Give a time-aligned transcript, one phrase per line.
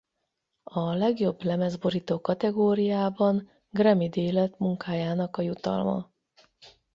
[0.63, 6.11] A legjobb lemezborító kategóriában Grammy-díj lett munkájának a jutalma.